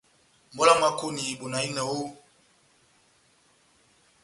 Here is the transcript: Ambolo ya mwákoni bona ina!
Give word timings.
Ambolo 0.49 0.69
ya 0.71 0.79
mwákoni 0.79 1.25
bona 1.39 1.57
ina! 1.67 1.83